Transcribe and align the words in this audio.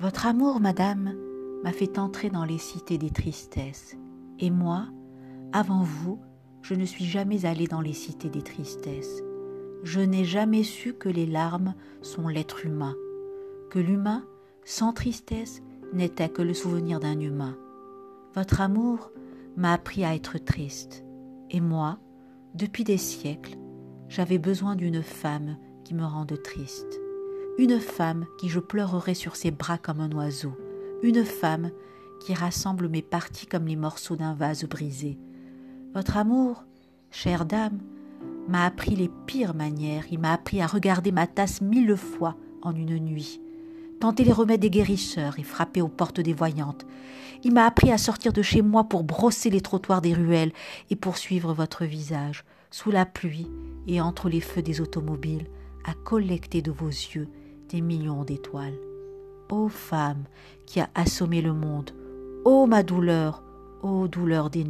Votre 0.00 0.24
amour, 0.24 0.60
madame, 0.60 1.14
m'a 1.62 1.72
fait 1.72 1.98
entrer 1.98 2.30
dans 2.30 2.46
les 2.46 2.56
cités 2.56 2.96
des 2.96 3.10
tristesses. 3.10 3.98
Et 4.38 4.48
moi, 4.48 4.86
avant 5.52 5.82
vous, 5.82 6.18
je 6.62 6.72
ne 6.72 6.86
suis 6.86 7.04
jamais 7.04 7.44
allé 7.44 7.66
dans 7.66 7.82
les 7.82 7.92
cités 7.92 8.30
des 8.30 8.40
tristesses. 8.40 9.22
Je 9.82 10.00
n'ai 10.00 10.24
jamais 10.24 10.62
su 10.62 10.94
que 10.94 11.10
les 11.10 11.26
larmes 11.26 11.74
sont 12.00 12.28
l'être 12.28 12.64
humain, 12.64 12.94
que 13.68 13.78
l'humain, 13.78 14.24
sans 14.64 14.94
tristesse, 14.94 15.60
n'était 15.92 16.30
que 16.30 16.40
le 16.40 16.54
souvenir 16.54 16.98
d'un 16.98 17.20
humain. 17.20 17.58
Votre 18.34 18.62
amour 18.62 19.12
m'a 19.58 19.74
appris 19.74 20.02
à 20.02 20.14
être 20.14 20.38
triste. 20.38 21.04
Et 21.50 21.60
moi, 21.60 21.98
depuis 22.54 22.84
des 22.84 22.96
siècles, 22.96 23.58
j'avais 24.08 24.38
besoin 24.38 24.76
d'une 24.76 25.02
femme 25.02 25.58
qui 25.84 25.92
me 25.92 26.06
rende 26.06 26.40
triste. 26.42 26.98
Une 27.58 27.80
femme 27.80 28.26
qui 28.38 28.48
je 28.48 28.60
pleurerai 28.60 29.14
sur 29.14 29.36
ses 29.36 29.50
bras 29.50 29.78
comme 29.78 30.00
un 30.00 30.10
oiseau. 30.12 30.56
Une 31.02 31.24
femme 31.24 31.70
qui 32.20 32.34
rassemble 32.34 32.88
mes 32.88 33.02
parties 33.02 33.46
comme 33.46 33.66
les 33.66 33.76
morceaux 33.76 34.16
d'un 34.16 34.34
vase 34.34 34.64
brisé. 34.64 35.18
Votre 35.94 36.16
amour, 36.16 36.64
chère 37.10 37.44
dame, 37.44 37.78
m'a 38.48 38.66
appris 38.66 38.96
les 38.96 39.10
pires 39.26 39.54
manières. 39.54 40.04
Il 40.10 40.18
m'a 40.18 40.32
appris 40.32 40.60
à 40.60 40.66
regarder 40.66 41.12
ma 41.12 41.26
tasse 41.26 41.60
mille 41.60 41.96
fois 41.96 42.36
en 42.62 42.74
une 42.74 42.98
nuit 42.98 43.40
tenter 44.00 44.24
les 44.24 44.32
remèdes 44.32 44.60
des 44.60 44.70
guérisseurs 44.70 45.38
et 45.38 45.44
frapper 45.44 45.82
aux 45.82 45.88
portes 45.88 46.20
des 46.20 46.32
voyantes. 46.32 46.86
Il 47.44 47.52
m'a 47.52 47.66
appris 47.66 47.92
à 47.92 47.98
sortir 47.98 48.32
de 48.32 48.42
chez 48.42 48.62
moi 48.62 48.84
pour 48.84 49.04
brosser 49.04 49.50
les 49.50 49.60
trottoirs 49.60 50.00
des 50.00 50.14
ruelles 50.14 50.52
et 50.88 50.96
poursuivre 50.96 51.52
votre 51.52 51.84
visage, 51.84 52.44
sous 52.70 52.90
la 52.90 53.06
pluie 53.06 53.46
et 53.86 54.00
entre 54.00 54.28
les 54.28 54.40
feux 54.40 54.62
des 54.62 54.80
automobiles, 54.80 55.46
à 55.84 55.94
collecter 55.94 56.62
de 56.62 56.70
vos 56.70 56.88
yeux 56.88 57.28
des 57.68 57.80
millions 57.80 58.24
d'étoiles. 58.24 58.78
Ô 59.50 59.68
femme 59.68 60.24
qui 60.66 60.80
a 60.80 60.88
assommé 60.94 61.42
le 61.42 61.52
monde, 61.52 61.90
ô 62.44 62.66
ma 62.66 62.82
douleur, 62.82 63.42
ô 63.82 64.06
douleur 64.08 64.50
des 64.50 64.64